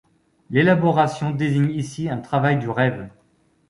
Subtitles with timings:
[0.49, 3.07] L'élaboration désigne ici un travail du rêve.